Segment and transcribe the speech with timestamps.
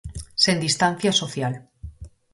[0.43, 1.53] Sen distancia social.